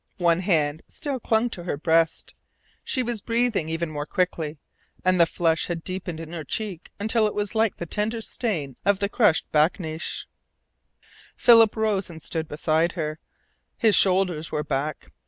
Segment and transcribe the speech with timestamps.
[0.17, 2.33] One hand still clung to her breast.
[2.83, 4.57] She was breathing even more quickly,
[5.05, 8.77] and the flush had deepened in her cheek until it was like the tender stain
[8.83, 10.25] of the crushed bakneesh.
[11.35, 13.19] Philip rose and stood beside her.
[13.77, 15.11] His shoulders were back.